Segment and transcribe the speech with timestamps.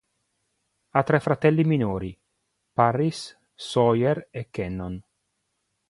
[0.93, 2.19] Ha tre fratelli minori:
[2.73, 4.99] Parris, Sawyer e Cannon.